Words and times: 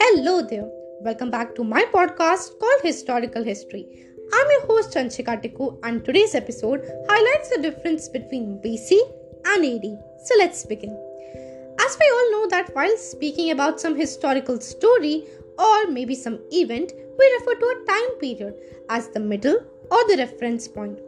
Hello 0.00 0.40
there. 0.40 0.66
Welcome 1.00 1.30
back 1.30 1.54
to 1.56 1.64
my 1.64 1.84
podcast 1.92 2.58
called 2.58 2.80
Historical 2.82 3.44
History. 3.44 4.06
I'm 4.32 4.46
your 4.50 4.66
host 4.66 4.94
Chanchika 4.94 5.42
Tikku 5.42 5.78
and 5.82 6.02
today's 6.02 6.34
episode 6.34 6.80
highlights 7.10 7.50
the 7.50 7.60
difference 7.60 8.08
between 8.08 8.62
BC 8.64 8.98
and 9.44 9.62
AD. 9.62 9.98
So 10.24 10.34
let's 10.38 10.64
begin. 10.64 10.96
As 11.78 11.98
we 12.00 12.06
all 12.14 12.30
know 12.32 12.48
that 12.48 12.74
while 12.74 12.96
speaking 12.96 13.50
about 13.50 13.78
some 13.78 13.94
historical 13.94 14.58
story 14.62 15.26
or 15.58 15.88
maybe 15.88 16.14
some 16.14 16.38
event, 16.50 16.92
we 17.18 17.38
refer 17.38 17.60
to 17.60 17.66
a 17.66 17.84
time 17.86 18.18
period 18.20 18.54
as 18.88 19.08
the 19.08 19.20
middle 19.20 19.58
or 19.90 20.08
the 20.08 20.16
reference 20.16 20.66
point. 20.66 20.98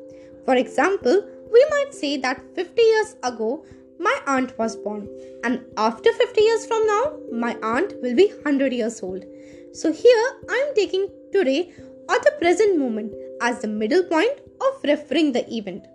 For 0.45 0.57
example, 0.57 1.27
we 1.51 1.67
might 1.71 1.95
say 1.95 2.19
that 2.19 2.43
50 2.55 2.83
years 2.83 3.17
ago 3.23 3.65
my 3.99 4.21
aunt 4.27 4.57
was 4.59 4.77
born, 4.77 5.09
and 5.45 5.65
after 5.77 6.13
50 6.13 6.41
years 6.41 6.67
from 6.67 6.87
now, 6.87 7.17
my 7.33 7.57
aunt 7.63 7.95
will 8.03 8.15
be 8.15 8.27
100 8.29 8.73
years 8.73 9.03
old. 9.03 9.25
So, 9.73 9.93
here 9.93 10.27
I 10.49 10.65
am 10.67 10.75
taking 10.75 11.09
today 11.33 11.73
or 12.09 12.19
the 12.21 12.35
present 12.41 12.79
moment 12.79 13.13
as 13.43 13.61
the 13.61 13.69
middle 13.69 14.05
point 14.05 14.41
of 14.61 14.83
referring 14.85 15.33
the 15.33 15.45
event. 15.53 15.87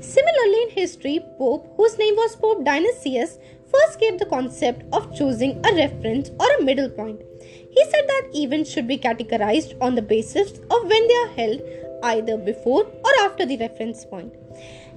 Similarly, 0.00 0.62
in 0.62 0.70
history, 0.70 1.20
Pope, 1.36 1.72
whose 1.76 1.98
name 1.98 2.16
was 2.16 2.36
Pope 2.36 2.64
Dionysius, 2.64 3.38
first 3.70 4.00
gave 4.00 4.18
the 4.18 4.26
concept 4.26 4.82
of 4.92 5.14
choosing 5.14 5.60
a 5.64 5.74
reference 5.74 6.30
or 6.40 6.46
a 6.58 6.64
middle 6.64 6.88
point. 6.88 7.20
He 7.42 7.84
said 7.84 8.08
that 8.08 8.30
events 8.34 8.70
should 8.70 8.88
be 8.88 8.98
categorized 8.98 9.76
on 9.80 9.94
the 9.94 10.02
basis 10.02 10.58
of 10.58 10.84
when 10.84 11.06
they 11.06 11.14
are 11.14 11.32
held, 11.36 11.62
either 12.02 12.38
before 12.38 12.84
or 12.84 13.12
after 13.20 13.44
the 13.44 13.58
reference 13.58 14.04
point. 14.04 14.34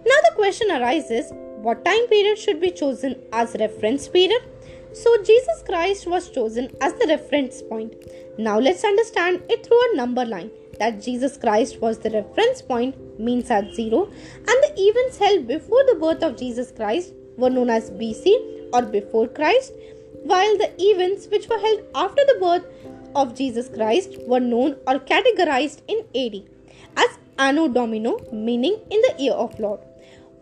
Now, 0.05 0.19
the 0.29 0.35
question 0.35 0.71
arises 0.71 1.31
what 1.63 1.85
time 1.85 2.07
period 2.07 2.37
should 2.37 2.59
be 2.59 2.71
chosen 2.71 3.15
as 3.31 3.55
reference 3.59 4.07
period? 4.07 4.41
So 4.93 5.17
Jesus 5.23 5.63
Christ 5.65 6.05
was 6.05 6.29
chosen 6.29 6.69
as 6.81 6.93
the 6.93 7.07
reference 7.07 7.61
point. 7.61 7.95
Now 8.37 8.59
let's 8.59 8.83
understand 8.83 9.41
it 9.49 9.65
through 9.65 9.81
a 9.91 9.95
number 9.95 10.25
line 10.25 10.51
that 10.79 11.01
Jesus 11.01 11.37
Christ 11.37 11.79
was 11.81 11.99
the 11.99 12.11
reference 12.11 12.61
point 12.61 12.95
means 13.19 13.49
at 13.49 13.73
0 13.73 14.03
and 14.03 14.45
the 14.45 14.73
events 14.77 15.17
held 15.17 15.47
before 15.47 15.83
the 15.85 15.95
birth 15.95 16.21
of 16.21 16.37
Jesus 16.37 16.71
Christ 16.71 17.13
were 17.37 17.49
known 17.49 17.69
as 17.69 17.89
BC 17.91 18.69
or 18.73 18.81
before 18.81 19.27
Christ 19.27 19.73
while 20.23 20.57
the 20.57 20.71
events 20.77 21.27
which 21.31 21.47
were 21.47 21.59
held 21.59 21.81
after 21.95 22.23
the 22.27 22.37
birth 22.39 22.65
of 23.15 23.35
Jesus 23.35 23.69
Christ 23.69 24.17
were 24.27 24.39
known 24.39 24.75
or 24.85 24.99
categorized 24.99 25.81
in 25.87 26.05
AD 26.13 26.43
as 26.97 27.17
Anno 27.39 27.67
Domini 27.67 28.15
meaning 28.31 28.79
in 28.91 29.01
the 29.01 29.15
year 29.17 29.33
of 29.33 29.59
Lord. 29.59 29.79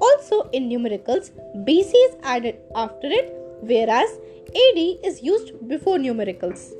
Also, 0.01 0.49
in 0.51 0.67
numericals, 0.69 1.31
BC 1.67 1.93
is 2.09 2.15
added 2.23 2.57
after 2.75 3.07
it, 3.07 3.33
whereas 3.61 4.17
AD 4.49 4.79
is 5.09 5.21
used 5.21 5.67
before 5.67 5.97
numericals. 5.97 6.71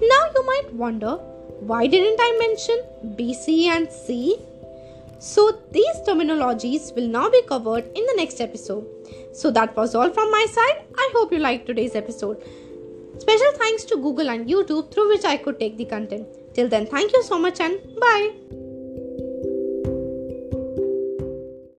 Now, 0.00 0.22
you 0.34 0.46
might 0.46 0.72
wonder 0.72 1.16
why 1.60 1.86
didn't 1.86 2.18
I 2.20 2.36
mention 2.38 2.78
BC 3.16 3.66
and 3.66 3.90
C? 3.90 4.36
So, 5.18 5.58
these 5.72 5.96
terminologies 6.06 6.94
will 6.94 7.08
now 7.08 7.30
be 7.30 7.42
covered 7.42 7.86
in 7.86 8.06
the 8.06 8.14
next 8.16 8.40
episode. 8.40 8.86
So, 9.32 9.50
that 9.50 9.74
was 9.76 9.94
all 9.94 10.10
from 10.10 10.30
my 10.30 10.46
side. 10.50 10.84
I 10.96 11.10
hope 11.14 11.32
you 11.32 11.38
liked 11.38 11.66
today's 11.66 11.94
episode. 11.94 12.42
Special 13.18 13.52
thanks 13.56 13.84
to 13.84 13.96
Google 13.96 14.28
and 14.28 14.48
YouTube 14.48 14.92
through 14.92 15.08
which 15.08 15.24
I 15.24 15.36
could 15.36 15.58
take 15.58 15.76
the 15.76 15.84
content. 15.84 16.26
Till 16.52 16.68
then, 16.68 16.86
thank 16.86 17.12
you 17.12 17.22
so 17.22 17.38
much 17.38 17.60
and 17.60 17.80
bye. 17.98 18.43